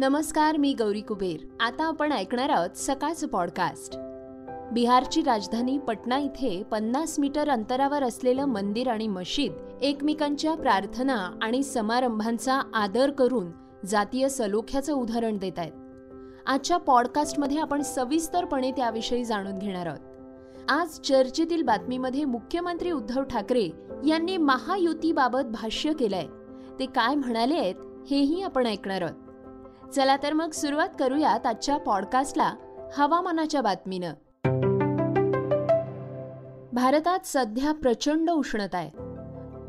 नमस्कार 0.00 0.56
मी 0.56 0.74
गौरी 0.78 1.00
कुबेर. 1.00 1.62
आता 1.62 1.84
आपण 1.84 2.12
ऐकणार 2.12 2.48
आहोत 2.48 2.70
सकाळचं 2.74 3.26
पॉडकास्ट 3.26 3.96
बिहारची 4.72 5.22
राजधानी 5.22 5.78
पटना 5.78 6.18
इथे 6.18 6.62
पन्नास 6.62 7.18
मीटर 7.18 7.48
अंतरावर 7.48 8.02
असलेलं 8.02 8.44
मंदिर 8.44 8.88
आणि 8.88 9.08
मशीद 9.08 9.52
एकमेकांच्या 9.82 10.54
प्रार्थना 10.54 11.30
आणि 11.42 11.62
समारंभांचा 11.62 12.60
आदर 12.74 13.10
करून 13.10 13.46
जातीय 13.86 14.28
सलोख्याचं 14.28 14.94
उदाहरण 14.94 15.36
देत 15.36 15.58
आहेत. 15.58 15.72
आजच्या 16.46 16.76
पॉडकास्टमध्ये 16.76 17.58
आपण 17.58 17.82
सविस्तरपणे 17.82 18.70
त्याविषयी 18.70 19.24
जाणून 19.24 19.58
घेणार 19.58 19.86
आहोत. 19.86 20.00
आज 20.68 20.88
चर्चेतील 20.88 21.62
बातमीमध्ये 21.62 22.24
मुख्यमंत्री 22.24 22.90
उद्धव 22.90 23.22
ठाकरे 23.22 23.68
यांनी 24.06 24.36
महायुतीबाबत 24.36 25.46
भाष्य 25.50 25.92
केलंय. 25.92 26.26
ते 26.78 26.86
काय 26.86 27.14
म्हणाले 27.14 27.54
आहेत 27.54 27.74
हेही 28.10 28.42
आपण 28.42 28.66
ऐकणार 28.66 29.02
आहोत. 29.02 29.29
चला 29.96 30.16
तर 30.16 30.32
मग 30.32 30.50
सुरुवात 30.50 30.88
करूयात 30.98 31.46
आजच्या 31.46 31.76
पॉडकास्टला 31.76 32.54
हवामानाच्या 32.96 33.60
बातमीनं. 33.60 34.12
भारतात 36.72 37.18
सध्या 37.24 37.72
प्रचंड 37.72 38.30
उष्णता 38.30 38.78
आहे. 38.78 38.90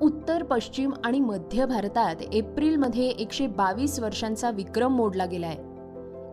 उत्तर 0.02 0.44
पश्चिम 0.44 0.92
आणि 1.04 1.20
मध्य 1.20 1.66
भारतात 1.66 2.16
एप्रिलमध्ये 2.34 3.08
एकशे 3.08 3.48
बावीस 3.48 4.00
वर्षांचा 4.00 4.50
विक्रम 4.50 4.96
मोडला 4.96 5.26
गेलाय 5.26 5.56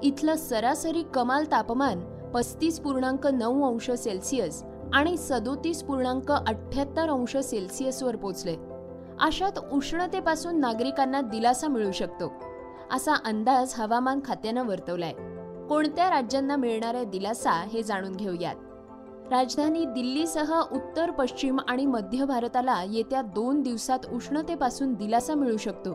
इथलं 0.02 0.34
सरासरी 0.34 1.02
कमाल 1.14 1.44
तापमान 1.44 2.00
पस्तीस 2.34 2.80
पूर्णांक 2.80 3.26
नऊ 3.26 3.72
अंश 3.72 3.90
सेल्सिअस 3.90 4.62
आणि 4.92 5.16
सदोतीस 5.16 5.82
पूर्णांक 5.82 6.32
अठ्ठ्याहत्तर 6.32 7.10
अंश 7.10 7.36
सेल्सिअसवर 7.36 8.16
पोचले 8.16 8.56
अशात 9.20 9.58
उष्णतेपासून 9.72 10.60
नागरिकांना 10.60 11.20
दिलासा 11.20 11.68
मिळू 11.68 11.92
शकतो. 11.92 12.47
असा 12.92 13.14
अंदाज 13.14 13.74
हवामान 13.78 14.20
खात्यानं 14.24 14.66
वर्तवलाय. 14.66 15.12
कोणत्या 15.68 16.10
राज्यांना 16.10 16.56
मिळणाऱ्या 16.56 17.04
दिलासा 17.04 17.50
हे 17.50 17.82
जाणून 17.82 18.12
घेऊयात. 18.12 18.54
राजधानी 19.30 19.84
दिल्लीसह 19.84 20.60
उत्तर 20.72 21.10
पश्चिम 21.10 21.58
आणि 21.68 21.86
मध्य 21.86 22.24
भारताला 22.24 22.82
येत्या 22.88 23.22
दोन 23.22 23.62
दिवसात 23.62 23.98
उष्णतेपासून 24.12 24.94
दिलासा 24.94 25.34
मिळू 25.34 25.56
शकतो. 25.56 25.92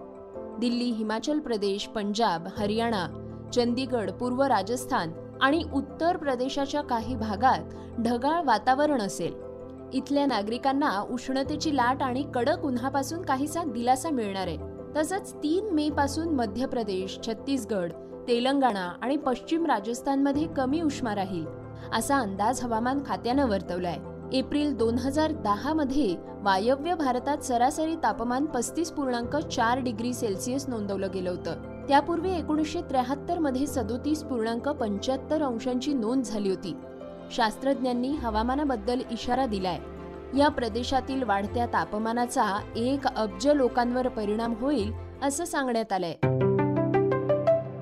दिल्ली 0.60 0.86
हिमाचल 0.86 1.40
प्रदेश 1.40 1.88
पंजाब 1.88 2.48
हरियाणा 2.58 3.08
चंदीगड 3.54 4.12
पूर्व 4.12 4.44
राजस्थान 4.44 5.12
आणि 5.42 5.64
उत्तर 5.74 6.18
प्रदेशाच्या 6.18 6.82
काही 6.82 7.16
भागात 7.16 7.60
ढगाळ 8.02 8.44
वातावरण 8.44 9.02
असेल. 9.02 9.34
इथल्या 9.94 10.26
नागरिकांना 10.26 11.02
उष्णतेची 11.10 11.76
लाट 11.76 12.04
आणि 12.04 12.24
कडक 12.36 12.66
उन्हापासून 12.66 13.22
काहीसा 13.22 13.64
दिलासा 13.64 14.10
मिळणार 14.10 14.48
आहे. 14.48 14.73
तसंच 14.98 15.34
तीन 15.34 15.74
मे 15.74 15.90
पासून 15.90 16.28
मध्य 16.28 16.66
प्रदेश 16.66 17.20
छत्तीसगड 17.28 17.92
तेलंगणा 18.28 18.94
आणि 19.02 19.18
पश्चिम 19.18 19.66
राजस्थानमध्ये 19.66 20.48
कमी 20.58 20.82
उष्मा 20.82 21.16
राहील 21.16 21.46
असा 21.94 22.18
अंदाज 22.18 22.62
हवामान 22.62 23.00
खात्यानं 23.06 23.48
वर्तवलाय. 23.48 23.98
एप्रिल 24.34 24.76
दोन 24.78 24.98
हजार 24.98 25.32
दहा 25.32 25.74
मध्ये 25.74 26.16
वायव्य 26.42 26.96
भारतात 26.96 27.38
सरासरी 27.38 27.96
तापमान 27.96 28.46
पस्तीस 28.46 28.92
पूर्णांक 28.92 29.36
चार 29.36 29.80
डिग्री 29.80 30.14
सेल्सिअस 30.14 30.70
नोंदवलं 30.70 31.08
गेलं 31.14 31.30
होतं. 31.30 31.86
त्यापूर्वी 31.88 32.32
एकोणीसशे 32.38 32.82
त्र्याहत्तरमध्ये 32.82 33.68
सदोतीस 33.68 34.24
पूर्णांक 34.24 34.70
पंच्याहत्तर 34.70 35.44
अंशांची 35.44 35.94
नोंद 35.94 36.24
झाली 36.24 36.50
होती. 36.50 36.76
शास्त्रज्ञांनी 37.32 38.10
हवामानाबद्दल 38.10 39.00
इशारा 39.12 39.46
दिलाय. 39.46 39.80
या 40.38 40.48
प्रदेशातील 40.48 41.24
वाढत्या 41.24 41.66
तापमानाचा 41.66 42.60
एक 42.76 43.08
अब्ज 43.08 43.48
लोकांवर 43.48 44.08
परिणाम 44.08 44.54
होईल 44.60 44.94
असं 45.24 45.46
सांगण्यात 45.46 45.94
आलंय. 45.94 46.14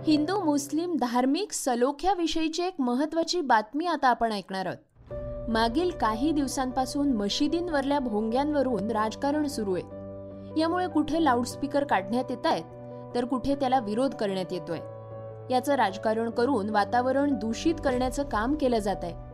हिंदू 0.08 0.44
मुस्लिम 0.44 0.96
धार्मिक 0.96 1.52
सलोख्याविषयीची 1.52 2.64
एक 2.64 2.76
महत्वाची 2.80 3.42
बातमी 3.42 3.86
आता 3.86 4.08
आपण 4.08 4.32
ऐकणार 4.32 4.66
आहोत. 4.66 4.78
मागील 5.50 5.92
काही 5.92 6.32
दिवसांपासून 6.32 7.12
मशिदींवरल्या 7.14 8.00
भोंग्यांवरून 8.00 8.92
राजकारण 8.92 9.48
सुरू 9.48 9.76
आहे. 9.76 9.84
यामुळे 10.60 10.88
कुठे 10.88 11.24
लाऊडस्पीकर 11.24 11.84
काढण्यात 11.84 12.26
येत 12.30 12.46
आहेत 12.46 12.64
तर 13.16 13.26
कुठे 13.26 13.56
त्याला 13.56 13.80
विरोध 13.80 14.16
करण्यात 14.16 14.54
येतोय. 14.54 14.80
याचं 15.54 15.74
राजकारण 15.74 16.30
करून 16.30 16.70
वातावरण 16.70 17.34
दूषित 17.34 17.76
करण्याचं 17.76 18.24
काम 18.24 18.56
केलं 18.56 18.80
जात 18.80 19.04
आहे. 19.04 19.31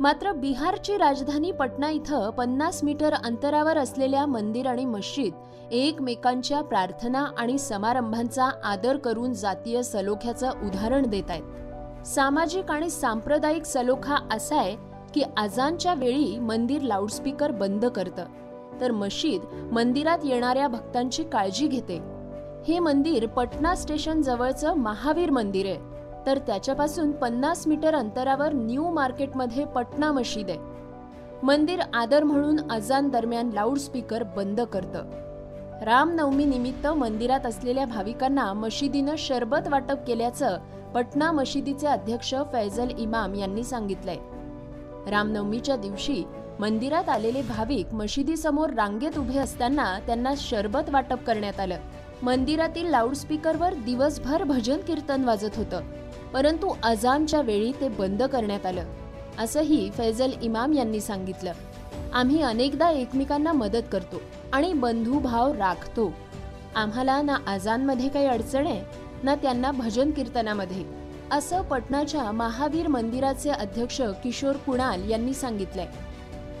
मात्र 0.00 0.32
बिहारची 0.32 0.96
राजधानी 0.96 1.52
पटना 1.52 1.90
इथं 1.90 2.30
पन्नास 2.30 2.84
मीटर 2.84 3.12
अंतरावर 3.12 3.78
असलेल्या 3.78 4.26
मंदिर 4.26 4.66
आणि 4.66 4.84
मशीद 4.84 5.32
एकमेकांच्या 5.70 6.60
प्रार्थना 6.60 7.26
आणि 7.38 7.58
समारंभांचा 7.58 8.50
आदर 8.64 8.96
करून 8.96 9.32
जातीय 9.32 9.82
सलोख्याचं 9.82 10.50
उदाहरण 10.50 11.06
देत 11.06 11.30
आहेत. 11.30 12.06
सामाजिक 12.06 12.70
आणि 12.70 12.90
सांप्रदायिक 12.90 13.64
सलोखा 13.64 14.16
असा 14.32 14.56
आहे 14.56 14.76
की 15.14 15.22
अजानच्या 15.36 15.94
वेळी 15.94 16.38
मंदिर 16.38 16.82
लाऊडस्पीकर 16.82 17.50
बंद 17.50 17.84
करतं. 17.84 18.24
तर 18.80 18.90
मशीद 18.90 19.68
मंदिरात 19.72 20.18
येणाऱ्या 20.24 20.68
भक्तांची 20.68 21.24
काळजी 21.24 21.66
घेते. 21.66 22.00
हे 22.68 22.78
मंदिर 22.78 23.26
पटना 23.26 23.74
स्टेशन 23.74 24.22
जवळचं 24.22 24.74
महावीर 24.74 25.30
मंदिर 25.30 25.66
आहे. 25.66 25.91
तर 26.26 26.38
त्याच्यापासून 26.38 27.12
पन्नास 27.12 27.66
मीटर 27.66 27.94
अंतरावर 27.94 28.52
न्यू 28.52 28.90
मार्केटमध्ये 28.90 29.64
पटना 29.64 30.12
मशीद 30.12 30.50
आहे. 30.50 30.58
मंदिर 31.42 31.80
आदर 31.94 32.24
म्हणून 32.24 32.70
अजान 32.70 33.08
दरम्यान 33.08 33.50
लाऊडस्पीकर 33.50 34.22
बंद 34.22 34.60
करतं. 34.60 35.04
रामनवमी 35.82 36.44
निमित्त 36.44 36.86
मंदिरात 36.86 37.46
असलेल्या 37.46 37.86
भाविकांना 37.86 38.52
मशिदीनं 38.52 39.14
शरबत 39.18 39.68
वाटप 39.68 39.98
केल्याचं 40.06 40.58
पटना 40.94 41.32
मशिदीचे 41.32 41.86
अध्यक्ष 41.86 42.34
फैजल 42.52 42.88
इमाम 42.98 43.34
यांनी 43.34 43.64
सांगितलंय. 43.64 44.16
रामनवमीच्या 45.10 45.76
दिवशी 45.76 46.24
मंदिरात 46.60 47.08
आलेले 47.08 47.42
भाविक 47.42 47.94
मशिदीसमोर 47.94 48.70
रांगेत 48.70 49.18
उभे 49.18 49.38
असताना 49.38 49.98
त्यांना 49.98 50.32
शरबत 50.36 50.90
वाटप 50.92 51.24
करण्यात 51.26 51.60
आलं. 51.60 51.76
मंदिरातील 52.22 52.86
लाऊडस्पीकरवर 52.86 53.74
दिवसभर 53.74 54.44
भजन 54.44 54.76
कीर्तन 54.76 55.24
वाजत 55.24 55.56
होतं. 55.56 55.80
परंतु 56.32 56.74
अजानच्या 56.82 57.40
वेळी 57.40 57.72
ते 57.80 57.88
बंद 57.88 58.22
करण्यात 58.22 58.66
आलं 58.66 58.84
असंही 59.38 59.90
फैजल 59.90 60.32
इमाम 60.42 60.72
यांनी 60.72 61.00
सांगितलं. 61.00 61.52
आम्ही 62.12 62.40
अनेकदा 62.42 62.90
एकमेकांना 62.90 63.52
मदत 63.52 63.82
करतो 63.92 64.20
आणि 64.52 64.72
बंधुभाव 64.72 65.52
राखतो. 65.52 66.12
आम्हाला 66.74 67.20
ना 67.22 67.36
आजानमध्ये 67.46 68.08
काही 68.08 68.26
अडचण 68.26 68.66
आहे 68.66 68.82
ना 69.24 69.34
त्यांना 69.34 69.70
भजन 69.70 70.10
कीर्तनामध्ये 70.10 70.84
असं 71.32 71.62
पटनाच्या 71.62 72.30
महावीर 72.32 72.88
मंदिराचे 72.88 73.50
अध्यक्ष 73.50 74.00
किशोर 74.22 74.56
कुणाल 74.66 75.08
यांनी 75.10 75.34
सांगितलंय. 75.34 75.86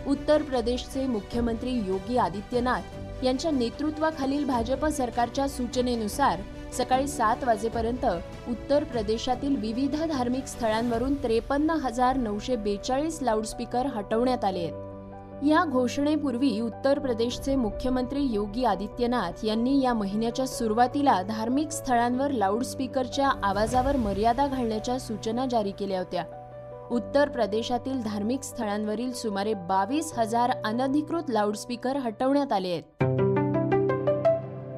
उत्तर 0.06 0.42
प्रदेशचे 0.42 1.06
मुख्यमंत्री 1.06 1.72
योगी 1.86 2.16
आदित्यनाथ 2.18 3.24
यांच्या 3.24 3.50
नेतृत्वाखालील 3.50 4.44
भाजप 4.44 4.86
सरकारच्या 4.86 5.48
सूचनेनुसार 5.48 6.40
सकाळी 6.72 7.08
सात 7.08 7.44
वाजेपर्यंत 7.44 8.06
उत्तर 8.48 8.84
प्रदेशातील 8.84 9.56
विविध 9.56 9.96
धार्मिक 10.02 10.46
स्थळांवरून 10.46 11.14
त्रेपन्न 11.14 11.70
हजार 11.70 12.16
नऊशे 12.16 12.56
बेचाळीस 12.56 13.18
लाऊडस्पीकर 13.22 13.86
हटवण्यात 13.86 14.44
आले 14.44 14.58
आहेत. 14.58 14.72
या 15.44 15.64
घोषणेपूर्वी 15.64 16.60
उत्तर 16.60 16.98
प्रदेशचे 16.98 17.56
मुख्यमंत्री 17.56 18.22
योगी 18.22 18.64
आदित्यनाथ 18.64 19.44
यांनी 19.44 19.80
या 19.82 19.94
महिन्याच्या 19.94 20.46
सुरुवातीला 20.46 21.22
धार्मिक 21.22 21.70
स्थळांवर 21.70 22.30
लाऊडस्पीकरच्या 22.30 23.30
आवाजावर 23.42 23.96
मर्यादा 23.96 24.46
घालण्याच्या 24.46 24.98
सूचना 24.98 25.46
जारी 25.46 25.70
केल्या 25.70 25.98
होत्या. 25.98 26.24
उत्तर 26.90 27.28
प्रदेशातील 27.28 28.02
धार्मिक 28.02 28.42
स्थळांवरील 28.42 29.12
सुमारे 29.12 29.54
बावीस 29.54 30.12
हजार 30.18 30.50
अनधिकृत 30.64 31.22
लाऊडस्पीकर 31.28 31.96
हटवण्यात 31.96 32.52
आले 32.52 32.68
आहेत. 32.68 33.21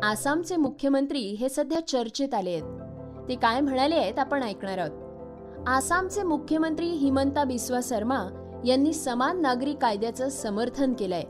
आसामचे 0.05 0.56
मुख्यमंत्री 0.56 1.19
हे 1.19 1.49
सध्या 1.49 1.87
चर्चेत 1.87 2.35
आले 2.35 2.51
आहेत. 2.51 2.62
ते 3.29 3.35
काय 3.35 3.61
म्हणाले 3.61 3.95
आहेत 3.95 4.19
आपण 4.19 4.43
ऐकणार 4.43 4.79
आहोत. 4.79 5.69
आसामचे 5.69 6.23
मुख्यमंत्री 6.23 6.87
हिमंता 6.87 7.45
बिस्वा 7.45 7.81
शर्मा 7.83 8.19
यांनी 8.65 8.93
समान 8.93 9.41
नागरी 9.41 9.75
कायद्याचं 9.75 10.29
समर्थन 10.29 10.93
केलंय. 10.93 11.23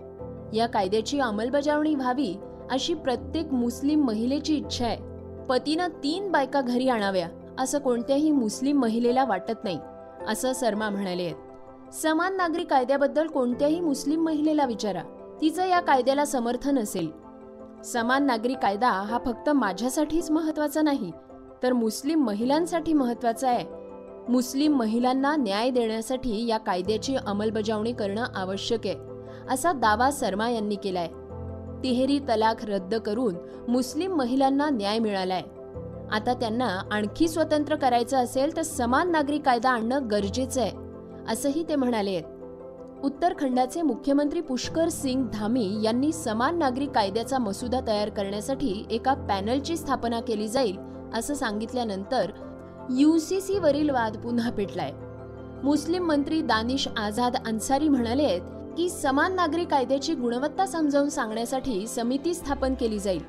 या 0.56 0.66
कायद्याची 0.66 1.20
अंमलबजावणी 1.20 1.94
व्हावी 1.94 2.36
अशी 2.70 2.94
प्रत्येक 2.94 3.52
मुस्लिम 3.52 4.04
महिलेची 4.04 4.56
इच्छा 4.56 4.86
आहे. 4.86 4.96
पतीनं 5.48 5.88
तीन 5.88 6.32
बायका 6.32 6.60
घरी 6.60 6.88
आणाव्या 6.88 7.28
असं 7.58 7.78
कोणत्याही 7.78 8.30
मुस्लिम 8.30 8.80
महिलेला 8.80 9.24
वाटत 9.24 9.64
नाही 9.64 9.78
असं 10.28 10.52
शर्मा 10.54 10.90
म्हणाले 10.90 11.22
आहेत. 11.22 11.94
समान 11.94 12.36
नागरी 12.36 12.64
कायद्याबद्दल 12.64 13.26
कोणत्याही 13.26 13.80
मुस्लिम 13.80 14.24
महिलेला 14.24 14.64
विचारा. 14.64 15.02
तिचं 15.40 15.66
या 15.66 15.80
कायद्याला 15.80 16.24
समर्थन 16.24 16.78
असेल. 16.78 17.23
समान 17.84 18.24
नागरी 18.24 18.54
कायदा 18.54 18.90
हा 18.90 19.18
फक्त 19.26 19.50
माझ्यासाठीच 19.50 20.30
महत्त्वाचा 20.30 20.82
नाही 20.82 21.10
तर 21.62 21.72
मुस्लिम 21.72 22.24
महिलांसाठी 22.24 22.92
महत्त्वाचा 22.92 23.48
आहे. 23.48 23.64
मुस्लिम 24.28 24.76
महिलांना 24.76 25.36
न्याय 25.36 25.70
देण्यासाठी 25.70 26.46
या 26.46 26.58
कायद्याची 26.58 27.16
अंमलबजावणी 27.16 27.92
करणं 27.92 28.24
आवश्यक 28.34 28.86
आहे 28.86 28.94
असा 29.50 29.72
दावा 29.72 30.08
शर्मा 30.12 30.48
यांनी 30.50 30.74
केलाय. 30.74 31.08
तिहेरी 31.82 32.18
तलाक 32.18 32.64
रद्द 32.64 32.94
करून 32.94 33.34
मुस्लिम 33.68 34.14
महिलांना 34.14 34.70
न्याय 34.70 34.98
मिळालाय. 34.98 35.42
आता 36.12 36.34
त्यांना 36.34 36.82
आणखी 36.92 37.28
स्वतंत्र 37.28 37.76
करायचं 37.76 38.16
असेल 38.16 38.56
तर 38.56 38.62
समान 38.62 39.10
नागरी 39.10 39.38
कायदा 39.38 39.70
आणणं 39.70 40.10
गरजेचं 40.10 40.60
आहे 40.60 40.72
असंही 41.28 41.68
ते 41.68 41.76
म्हणाले 41.76 42.20
उत्तरखंडाचे 43.04 43.82
मुख्यमंत्री 43.82 44.40
पुष्कर 44.40 44.88
सिंग 44.88 45.24
धामी 45.32 45.64
यांनी 45.82 46.12
समान 46.12 46.58
नागरी 46.58 46.86
कायद्याचा 46.86 47.38
मसुदा 47.38 47.80
तयार 47.86 48.08
करण्यासाठी 48.08 48.86
एका 48.90 49.14
पॅनलची 49.28 49.76
स्थापना 49.76 50.20
केली 50.20 50.46
जाईल 50.48 50.76
असं 51.14 51.34
सांगितल्यानंतर 51.34 52.30
युसीसी 52.90 53.58
वरील 53.58 53.90
वाद 53.90 54.16
पुन्हा 54.16 54.50
पेटलाय. 54.50 54.92
मुस्लिम 55.64 56.06
मंत्री 56.06 56.40
दानिश 56.42 56.88
आझाद 56.96 57.36
अन्सारी 57.46 57.88
म्हणाले 57.88 58.24
आहेत 58.24 58.74
की 58.76 58.88
समान 58.90 59.34
नागरी 59.34 59.64
कायद्याची 59.64 60.14
गुणवत्ता 60.14 60.66
समजावून 60.66 61.08
सांगण्यासाठी 61.08 61.86
समिती 61.86 62.34
स्थापन 62.34 62.74
केली 62.74 62.98
जाईल. 62.98 63.22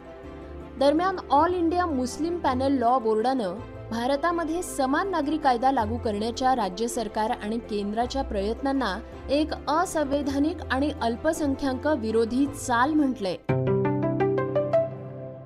दरम्यान 0.80 1.16
all 1.31 1.54
India 1.54 1.86
Muslim 1.86 2.38
personal 2.38 2.78
law 2.78 2.98
बोर्डानं 3.00 3.56
भारतामध्ये 3.92 4.62
समान 4.63 5.12
नागरी 5.12 5.38
कायदा 5.38 5.71
लागू 5.71 5.98
करण्याच्या 5.98 6.56
राज्य 6.56 6.88
सरकार 6.88 7.31
आणि 7.31 7.57
केंद्राच्या 7.69 8.21
प्रयत्नांना 8.21 8.98
एक 9.30 9.69
असंवैधानिक 9.69 10.57
आणि 10.72 10.92
अल्पसंख्याक 11.01 11.88
विरोधी 11.88 12.45
चाल 12.45 12.94
म्हटलंय 12.94 13.36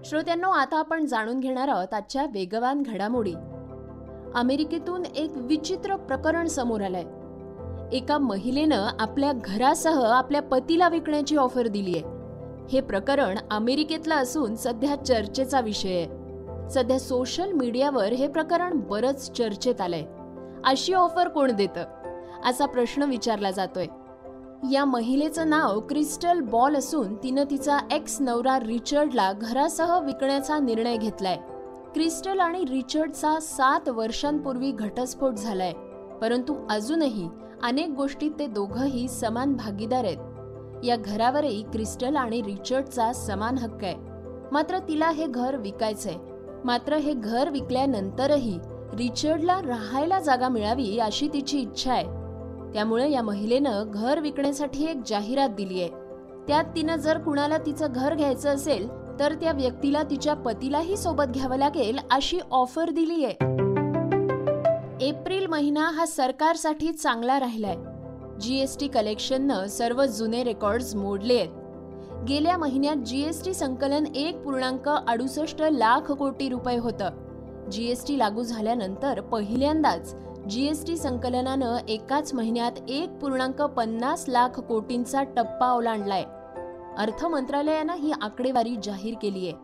श्रोत्यांनो 0.05 0.49
आता 0.49 0.79
आपण 0.79 1.05
जाणून 1.05 1.39
घेणार 1.39 1.67
आहोत 1.67 1.93
आजच्या 1.93 2.23
वेगवान 2.23 2.81
घडामोडी. 2.81 3.33
अमेरिकेतून 4.35 5.05
एक 5.15 5.31
विचित्र 5.35 5.95
प्रकरण 5.95 6.47
समोर 6.47 6.81
आलंय. 6.81 7.03
एका 7.95 8.17
महिलेनं 8.17 8.87
आपल्या 8.99 9.31
घरासह 9.31 10.05
आपल्या 10.05 10.41
पतीला 10.41 10.89
विकण्याची 10.89 11.35
ऑफर 11.35 11.67
दिली 11.67 11.97
आहे. 11.97 12.03
हे 12.69 12.81
प्रकरण 12.81 13.37
अमेरिकेतलं 13.51 14.15
असून 14.15 14.55
सध्या 14.55 14.95
चर्चेचा 14.95 15.59
विषय 15.59 15.95
आहे. 15.95 16.07
सध्या 16.69 16.99
सोशल 16.99 17.51
मीडियावर 17.51 18.13
हे 18.13 18.27
प्रकरण 18.27 18.79
बरंच 18.89 19.31
चर्चेत 19.31 19.81
आलंय. 19.81 20.05
अशी 20.65 20.93
ऑफर 20.93 21.27
कोण 21.27 21.51
देतं? 21.51 21.98
असा 22.45 22.65
प्रश्न 22.65 23.03
विचारला 23.03 23.51
जातोय. 23.51 23.85
या 24.71 24.85
महिलेचं 24.85 25.49
नाव 25.49 25.79
क्रिस्टल 25.79 26.39
बॉल 26.39 26.75
असून 26.75 27.15
तिनं 27.15 27.43
तिचा 27.49 27.77
एक्स 27.91 28.21
नवरा 28.21 28.59
रिचर्डला 28.59 29.33
घरासह 29.33 29.99
विकण्याचा 29.99 30.59
निर्णय 30.59 30.97
घेतलाय. 30.97 31.37
क्रिस्टल 31.93 32.39
आणि 32.39 32.65
रिचर्डचा 32.69 33.39
सात 33.39 33.89
वर्षांपूर्वी 33.89 34.71
घटस्फोट 34.71 35.33
झालाय. 35.33 35.73
परंतु 36.21 36.55
अजूनही 36.69 37.29
अनेक 37.63 37.89
गोष्टीत 37.89 38.31
ते 38.39 38.47
दोघंही 38.47 39.07
समान 39.07 39.53
भागीदार 39.53 40.03
आहेत. 40.03 40.17
या 40.85 40.95
घरावरही 40.95 41.63
क्रिस्टल 41.63 42.15
आणि 42.15 42.41
रिचर्डचा 42.41 43.13
समान 43.13 43.57
हक्क 43.57 43.83
आहे. 43.83 43.95
मात्र 44.51 44.79
तिला 44.79 45.09
हे 45.09 45.27
घर 45.27 45.55
विकायचंय. 45.55 46.15
मात्र 46.65 46.95
हे 46.95 47.13
घर 47.13 47.49
विकल्यानंतरही 47.49 48.59
रिचर्डला 48.93 49.61
राहायला 49.61 50.19
जागा 50.19 50.47
मिळावी 50.47 50.99
अशी 50.99 51.27
तिची 51.33 51.59
इच्छा 51.59 51.93
आहे. 51.93 52.18
त्यामुळे 52.73 53.11
या 53.11 53.21
महिलेनं 53.21 53.83
घर 53.93 54.19
विकण्यासाठी 54.19 54.85
एक 54.85 54.97
जाहिरात 55.07 55.49
दिली 55.49 55.81
आहे. 55.81 55.89
त्यात 56.47 56.63
तिनं 56.75 56.95
जर 56.95 57.17
कुणाला 57.17 57.57
तिचं 57.57 57.87
घर 57.95 58.15
घ्यायचं 58.15 58.49
असेल 58.49 58.87
तर 59.19 59.33
त्या 59.33 59.51
व्यक्तीला 59.51 60.03
तिच्या 60.03 60.33
पतीलाही 60.33 60.97
सोबत 60.97 61.23
घ्यावं 61.23 61.57
लागेल 61.57 61.99
अशी 62.11 62.39
ऑफर 62.51 62.89
दिली 62.89 63.25
आहे. 63.25 63.33
एप्रिल 65.01 65.45
महिना 65.45 65.91
हा 65.91 66.05
सरकारसाठी 66.05 66.91
चांगला 66.91 67.39
राहिलाय. 67.39 67.75
जीएसटी 68.41 68.87
कलेक्शननं 68.87 69.67
सर्व 69.67 70.05
जुने 70.05 70.43
रेकॉर्ड्स 70.43 70.95
मोडले 70.95 71.33
आहेत. 71.33 71.49
गेल्या 72.27 72.57
महिन्यात 72.57 72.95
जीएसटी 72.95 73.53
संकलन 73.53 74.05
एक 74.15 74.43
पूर्णांक 74.43 74.89
अडुसष्ट 74.89 75.61
लाख 75.61 76.11
कोटी 76.11 76.49
रुपये 76.49 76.77
होतं. 76.77 77.09
जीएसटी 77.71 78.19
लागू 78.19 78.43
झाल्यानंतर 78.43 79.21
पहिल्यांदाच 79.21 80.15
जीएसटी 80.49 80.97
संकलनानं 80.97 81.77
एकाच 81.89 82.33
महिन्यात 82.33 82.71
एक 82.89 83.09
पूर्णांक 83.09 83.61
पन्नास 83.61 84.25
लाख 84.27 84.59
कोटींचा 84.59 85.23
टप्पा 85.23 85.71
ओलांडलाय. 85.71 86.23
अर्थ 86.97 87.25
मंत्रालयानं 87.25 87.93
ही 87.93 88.11
आकडेवारी 88.21 88.75
जाहीर 88.83 89.13
केली 89.21 89.47
आहे. 89.47 89.55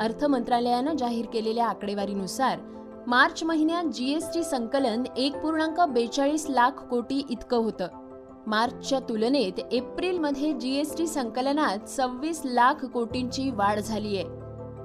अर्थ 0.00 0.24
मंत्रालयानं 0.24 0.96
जाहीर 0.96 1.26
केलेल्या 1.32 1.68
आकडेवारीनुसार 1.68 2.58
मार्च 3.06 3.44
महिन्यात 3.44 3.84
जीएसटी 3.84 4.44
संकलन 4.44 5.02
एक 5.16 5.36
पूर्णांक 5.36 5.80
बेचाळीस 5.80 6.46
लाख 6.50 6.70
कोटी 6.70 7.26
इतकं 7.30 7.56
होतं. 7.56 7.88
मार्चच्या 8.46 9.00
तुलनेत 9.00 9.60
एप्रिलमध्ये 9.72 10.52
जीएसटी 10.52 11.06
संकलनात 11.06 11.88
सव्वीस 11.88 12.40
लाख 12.44 12.84
कोटींची 12.84 13.50
वाढ 13.50 13.78
झाली 13.78 14.16
आहे 14.16 14.24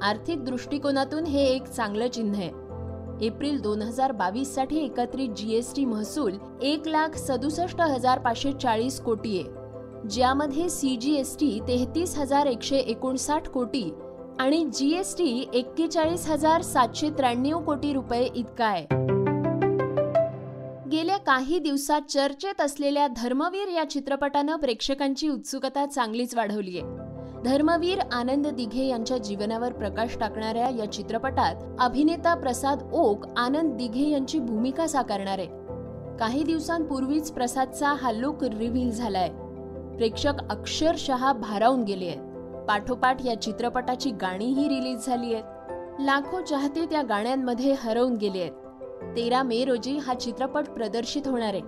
आर्थिक 0.01 0.43
दृष्टिकोनातून 0.45 1.23
हे 1.23 1.45
एक 1.45 1.63
चांगलं 1.63 2.07
चिन्ह 2.07 2.37
आहे. 2.37 2.62
एप्रिल 3.21 3.61
दोन 3.61 3.81
हजार 3.81 4.11
बावीससाठी 4.11 4.77
एकत्रित 4.77 5.29
जीएसटी 5.29 5.85
महसूल 5.85 6.37
एक 6.61 6.87
लाख 6.87 7.15
सदुसष्ट 7.15 7.81
हजार 7.81 8.19
पाचशे 8.19 8.51
चाळीस 8.51 8.99
कोटी 8.99 9.37
आहे 9.39 10.09
ज्यामध्ये 10.09 10.69
सीजीएसटी 10.69 11.59
तेहतीस 11.67 12.17
हजार 12.17 12.45
एकशे 12.45 12.77
एकोणसाठ 12.77 13.47
कोटी 13.47 13.91
आणि 14.39 14.63
जीएसटी 14.73 15.49
एक्केचाळीस 15.53 16.27
हजार 16.27 16.61
सातशे 16.61 17.09
त्र्याण्णव 17.09 17.59
कोटी 17.59 17.93
रुपये 17.93 18.29
इतका 18.35 18.65
आहे. 18.65 18.85
गेल्या 20.91 21.17
काही 21.17 21.59
दिवसात 21.59 22.01
चर्चेत 22.09 22.61
असलेल्या 22.61 23.07
धर्मवीर 23.07 23.67
या 23.67 23.89
चित्रपटानं 23.89 24.55
प्रेक्षकांची 24.55 25.29
उत्सुकता 25.29 25.85
चांगलीच 25.85 26.35
वाढवली 26.35 26.79
आहे 26.79 27.12
धर्मवीर 27.45 27.99
आनंद 28.11 28.47
दिघे 28.47 28.85
यांच्या 28.85 29.17
जीवनावर 29.17 29.73
प्रकाश 29.73 30.17
टाकणाऱ्या 30.17 30.69
या 30.69 30.91
चित्रपटात 30.91 31.55
अभिनेता 31.79 32.33
प्रसाद 32.35 32.89
ओक 32.93 33.25
आनंद 33.37 33.73
दिघे 33.73 34.09
यांची 34.09 34.39
भूमिका 34.39 34.87
साकारणार. 34.87 35.39
आहे 35.39 35.47
काही 36.17 36.43
दिवसांपूर्वीच 36.43 37.31
प्रसादचा 37.31 37.87
हा 37.87 38.11
लुक 38.11 38.43
रिव्हील 38.43 38.91
झालाय. 38.91 39.29
प्रेक्षक 39.97 40.33
अक्षरशः 40.49 41.33
भारावून 41.33 41.83
गेले 41.83 42.07
आहेत. 42.07 42.19
पाठोपाठ 42.67 43.25
या 43.25 43.41
चित्रपटाची 43.41 44.11
गाणीही 44.11 44.69
रिलीज 44.69 45.05
झाली 45.05 45.33
आहेत. 45.33 45.43
लाखो 46.01 46.41
चाहते 46.41 46.85
त्या 46.85 47.01
गाण्यांमध्ये 47.01 47.75
हरवून 47.79 48.13
गेले 48.13 48.39
आहेत. 48.39 48.51
तेरा 49.15 49.43
मे 49.43 49.65
रोजी 49.65 49.97
हा 49.97 50.13
चित्रपट 50.13 50.67
प्रदर्शित 50.67 51.27
होणार 51.27 51.53
आहे. 51.53 51.61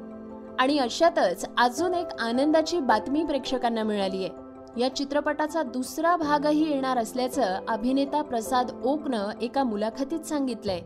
आणि 0.60 0.80
अशातच 0.80 1.46
अजून 1.58 1.94
एक 1.94 2.08
आनंदाची 2.20 2.80
बातमी 2.80 3.24
प्रेक्षकांना 3.24 3.84
मिळाली 3.84 4.18
आहे. 4.18 4.45
या 4.78 4.96
चित्रपटाचा 4.96 5.64
दुसरा 5.64 6.16
भागही 6.16 6.72
येणार 6.72 6.98
असल्याचं 6.98 7.60
अभिनेता 7.68 8.22
प्रसाद 8.22 8.72
ओकनं 8.84 9.30
एका 9.42 9.64
मुलाखतीत 9.64 10.20
सांगितलंय. 10.20 10.80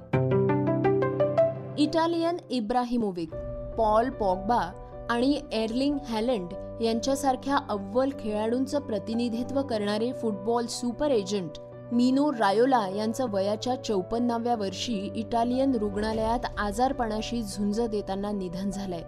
इटालियन 1.77 2.37
इब्राहिमोविक 2.49 3.29
पॉल 3.77 4.09
पॉगबा 4.09 4.71
आणि 5.09 5.41
एर्लिंग 5.51 5.97
हॅलंड 6.09 6.81
यांच्यासारख्या 6.81 7.57
अव्वल 7.69 8.09
खेळाडूंचं 8.19 8.79
प्रतिनिधित्व 8.79 9.61
करणारे 9.61 10.11
football 10.13 10.65
super 10.65 11.11
agent 11.11 11.51
Mino 11.91 12.31
Raiola 12.31 12.87
यांचं 12.95 13.25
वयाच्या 13.29 13.83
चौपन्नाव्या 13.83 14.55
वर्षी 14.55 15.11
इटालियन 15.15 15.75
रुग्णालयात 15.75 16.39
आजारपणाशी 16.57 17.41
झुंज 17.41 17.81
देताना 17.81 18.31
निधन 18.31 18.69
झालंय. 18.69 19.03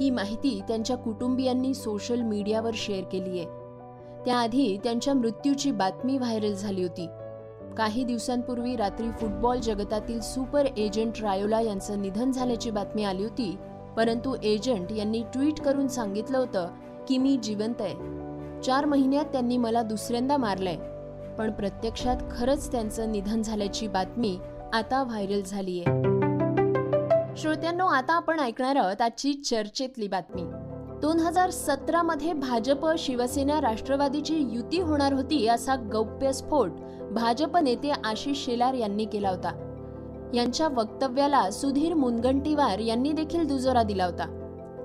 ही 0.00 0.10
माहिती 0.10 0.60
त्यांच्या 0.68 0.96
कुटुंबियांनी 0.96 1.74
सोशल 1.74 2.20
मीडियावर 2.20 2.70
शेअर 2.74 3.04
केली 3.04 3.38
आहे 3.38 3.65
त्याआधी 4.26 4.78
त्यांच्या 4.84 5.14
मृत्यूची 5.14 5.70
बातमी 5.70 6.18
व्हायरल 6.18 6.54
झाली 6.54 6.82
होती. 6.82 7.08
काही 7.76 8.04
दिवसांपूर्वी 8.04 8.76
रात्री 8.76 9.10
फुटबॉल 9.10 9.58
जगतातील 9.58 10.20
सुपर 10.20 10.66
एजंट 10.76 11.22
रायोला 11.22 11.60
यांचं 11.60 12.02
निधन 12.02 12.30
झाल्याची 12.30 12.70
बातमी 12.70 13.04
आली 13.04 13.22
होती 13.22 13.56
परंतु 13.96 14.36
एजंट 14.42 14.92
यांनी 14.92 15.22
ट्विट 15.32 15.60
करून 15.60 15.88
सांगितलं 15.88 16.38
होतं 16.38 16.68
की 17.08 17.18
मी 17.18 17.36
जिवंत 17.36 17.80
आहे. 17.80 18.62
चार 18.62 18.84
महिन्यात 18.84 19.24
त्यांनी 19.24 19.56
मला 19.56 19.82
दुसऱ्यांदा 19.82 20.36
मारलंय 20.36 20.76
पण 21.38 21.50
प्रत्यक्षात 21.50 22.16
खरंच 22.30 22.72
त्यांचं 22.72 23.12
निधन 23.12 23.42
झाल्याची 23.42 23.88
बातमी 23.88 24.38
आता 24.72 25.02
व्हायरल 25.02 25.42
झालीय. 25.46 25.84
श्रोत्यांनो 27.36 27.86
आता 27.86 28.14
आपण 28.14 28.40
ऐकणार 28.40 28.76
आहोत 28.76 29.02
आजची 29.02 29.32
चर्चेतली 29.32 30.08
बातमी. 30.08 30.65
दोन 31.00 31.18
हजार 31.18 31.50
सतरामध्ये 31.50 32.32
भाजप 32.32 32.86
शिवसेना 32.98 33.60
राष्ट्रवादीची 33.60 34.34
युती 34.52 34.80
होणार 34.80 35.12
होती 35.12 35.46
असा 35.48 35.74
गौप्यस्फोट 35.92 36.70
भाजप 37.12 37.56
नेते 37.56 37.90
आशिष 38.04 38.44
शेलार 38.44 38.74
यांनी 38.74 39.04
केला 39.04 39.30
होता. 39.30 39.50
यांच्या 40.34 40.68
वक्तव्याला 40.68 41.50
सुधीर 41.50 41.94
मुनगंटीवार 41.94 42.78
यांनी 42.78 43.12
देखील 43.12 43.46
दुजोरा 43.46 43.82
दिला 43.82 44.04
होता. 44.04 44.26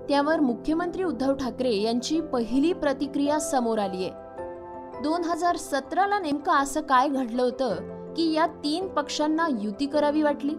त्यावर 0.10 0.40
मुख्यमंत्री 0.40 1.04
उद्धव 1.04 1.34
ठाकरे 1.34 1.76
यांची 1.76 2.20
पहिली 2.22 2.74
प्रतिक्रिया 2.74 3.40
समोर 3.40 3.80
आली 3.80 4.06
आहे 4.06 5.02
दोन 5.04 5.24
हजार 5.24 5.56
सतराला 5.56 6.20
नेमकं 6.20 6.54
असं 6.54 6.82
काय 6.82 7.08
घडलं 7.08 7.44
होतं 7.44 8.14
की 8.14 8.32
या 8.34 8.48
तीन 8.64 8.88
पक्षांना 8.88 9.48
युती 9.62 9.86
करावी 9.86 10.22
वाटली? 10.22 10.56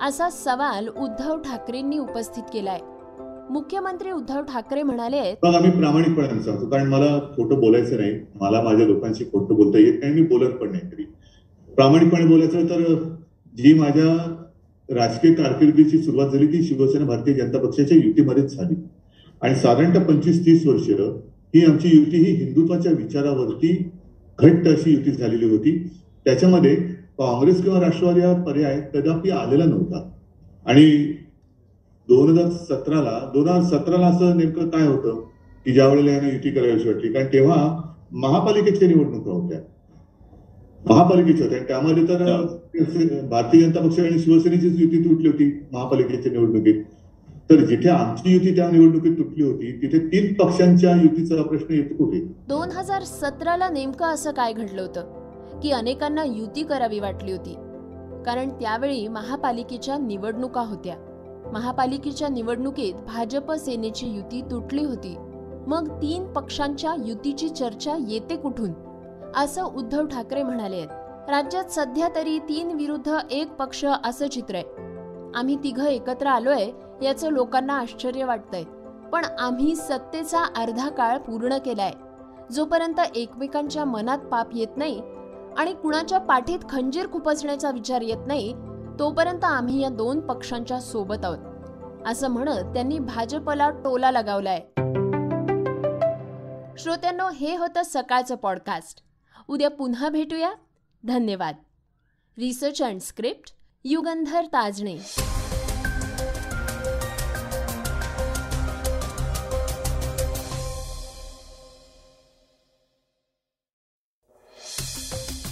असा 0.00 0.30
सवाल 0.30 0.88
उद्धव 0.88 1.36
ठाकरेंनी 1.36 1.98
उपस्थित 1.98 2.42
केलाय. 2.52 2.80
मुख्यमंत्री 3.52 4.10
उद्धव 4.10 4.40
ठाकरे 4.42 4.82
म्हणाले 4.82 5.16
आम्ही 5.16 5.70
प्रामाणिकपणे 5.70 6.42
सांगतो 6.42 6.66
कारण 6.66 6.88
मला 6.88 7.18
खोटं 7.36 7.60
बोलायचं 7.60 7.96
नाही. 7.96 8.12
मला 8.40 8.62
माझ्या 8.62 8.86
लोकांशी 8.86 9.24
खोटं 9.24 9.54
बोलता 9.54 9.78
येत 9.78 9.98
नाही 10.02 10.14
मी 10.14 10.22
बोलत 10.22 10.50
पण 10.50 10.70
नाही 10.70 10.82
तरी. 10.92 11.04
प्रामाणिकपणे 11.76 12.26
बोलायचं 12.26 12.66
तर 12.66 12.82
जी 13.54 13.74
माझ्या 13.74 14.14
राजकीय 14.88 15.34
कारकिर्दीची 15.34 15.98
सुरुवात 15.98 16.28
झाली 16.28 16.46
ती 16.46 16.62
शिवसेना 16.62 17.04
भारतीय 17.04 17.34
जनता 17.34 17.58
पक्षाच्या 17.58 17.96
युतीमध्येच 17.96 18.56
झाली. 18.56 18.74
आणि 19.42 19.54
साधारणतः 19.54 20.02
पंचवीस 20.02 20.44
तीस 20.46 20.66
वर्ष 20.66 20.88
ही 21.54 21.64
आमची 21.64 21.96
युती 21.96 22.16
ही 22.16 22.32
हिंदुत्वाच्या 22.44 22.92
विचारावरती 22.92 23.90
घट्ट 24.38 24.68
अशी 24.68 24.92
युती 24.92 25.10
झालेली 25.10 25.44
होती. 25.44 25.78
त्याच्यामध्ये 26.24 26.74
काँग्रेस 27.18 27.62
किंवा 27.62 27.80
राष्ट्रवादी 27.80 28.20
हा 28.20 28.42
पर्याय 28.44 28.80
कदापि 28.94 29.30
आलेला 29.30 29.64
नव्हता. 29.64 30.10
आणि 30.66 31.16
दोन 32.08 32.28
हजार 32.28 32.50
सतराला 32.50 33.30
दोन 33.34 33.48
हजार 33.48 33.78
सतराला 33.78 34.06
असं 34.06 34.36
नेमकं 34.36 34.68
काय 34.68 34.86
होतं? 34.86 35.20
की 35.64 35.72
ज्या 35.72 35.86
वेळेला 35.88 36.10
यांना 36.10 36.28
युती 36.28 36.50
करावीशी 36.50 36.88
वाटली 36.88 37.12
कारण 37.12 37.26
तेव्हा 37.26 37.80
महापालिकेच्या 38.12 38.88
निवडणुका 38.88 39.30
होत्या. 39.30 39.58
महापालिकेच्या 40.90 41.46
होत्या. 41.46 41.58
आणि 41.58 41.68
त्यामध्ये 41.68 42.04
तर 42.04 43.26
भारतीय 43.30 43.60
जनता 43.62 43.80
पक्ष 43.80 43.98
आणि 43.98 44.18
शिवसेनेचीच 44.18 44.80
युती 44.80 45.04
तुटली 45.04 45.28
होती 45.28 45.66
महापालिकेच्या 45.72 46.32
निवडणुकीत. 46.32 46.82
तर 47.50 47.64
जिथे 47.64 47.88
आमची 47.88 48.32
युती 48.32 48.56
त्या 48.56 48.70
निवडणुकीत 48.70 49.12
तुटली 49.12 49.44
होती 49.44 49.72
तिथे 49.82 49.98
तीन 49.98 50.34
पक्षांच्या 50.34 50.90
युतीचा 50.90 51.42
प्रश्न 51.42 51.74
येतो 51.74 52.04
कुठे? 52.04 52.20
दोन 52.48 52.68
हजार 52.68 53.02
सतराला 53.02 53.68
नेमकं 53.68 54.06
असं 54.06 54.30
काय 54.30 54.52
घडलं 54.52 54.82
होतं? 54.82 55.60
की 55.60 55.70
अनेकांना 55.70 56.24
युती 56.24 56.62
करावी 56.62 56.98
वाटली 56.98 57.32
होती. 57.32 57.54
कारण 58.26 58.48
त्यावेळी 58.48 59.08
महापालिकेच्या 59.08 59.98
निवडणुका 59.98 60.60
होत्या. 60.60 60.94
महापालिकेच्या 61.52 62.28
निवडणुकीत 62.28 62.94
भाजप 62.94 63.52
सेनेची 63.52 64.06
युती 64.06 64.42
तुटली 64.50 64.84
होती. 64.84 65.16
मग 65.66 65.88
तीन 66.02 66.32
पक्षांच्या 66.32 66.94
युतीची 67.04 67.48
चर्चा 67.48 67.96
येते 68.08 68.36
कुठून? 68.36 68.72
असं 69.36 69.62
उद्धव 69.62 70.06
ठाकरे 70.06 70.42
म्हणाले 70.42 70.76
आहेत. 70.76 70.88
राज्यात 71.30 71.64
सध्या 71.64 72.08
तरी 72.14 72.38
तीन 72.38 72.70
विरुद्ध 72.70 73.18
एक 73.30 73.52
पक्ष 73.52 73.84
असं 74.04 74.26
चित्र 74.26 74.54
आहे. 74.54 74.64
आम्ही 75.34 75.56
तिघं 75.56 75.84
एकत्र 75.84 76.26
आलोय 76.26 76.70
याचं 77.02 77.28
लोकांना 77.28 77.78
आश्चर्य 77.78 78.24
वाटतंय. 78.24 78.64
पण 79.12 79.24
आम्ही 79.24 79.76
सत्तेचा 79.76 80.44
अर्धा 80.56 80.88
काळ 80.88 81.18
पूर्ण 81.18 81.58
केलाय. 81.58 81.92
जोपर्यंत 82.52 83.00
एकमेकांच्या 83.14 83.84
मनात 83.84 84.18
पाप 84.18 84.48
येत 84.54 84.76
नाही 84.76 85.02
आणि 85.58 85.72
कुणाच्या 85.72 86.18
पाठीत 86.18 86.58
खंजीर 86.70 87.06
खुपसण्याचा 87.12 87.70
विचार 87.70 88.00
येत 88.00 88.26
नाही 88.26 88.54
तोपर्यंत 88.98 89.44
आम्ही 89.44 89.82
या 89.82 89.88
दोन 89.88 90.20
पक्षांच्या 90.20 90.80
सोबत 90.80 91.24
आहोत. 91.24 91.38
असं 92.06 92.28
म्हणत 92.28 92.74
त्यांनी 92.74 92.98
भाजपला 92.98 93.70
टोला 93.70 94.10
लगावलाय. 94.10 94.60
श्रोत्यांनो 96.78 97.30
हे 97.30 97.56
होतं 97.56 97.80
सकाळचं 97.84 98.34
पॉडकास्ट 98.34 99.02
उद्या 99.48 99.70
पुन्हा 99.70 100.08
भेटूया. 100.08 100.52
धन्यवाद. 101.06 101.54
Research 102.38 102.82
and 102.82 103.00
script 103.00 103.54
Yugandhar 103.84 104.44
Tajne. 104.44 104.96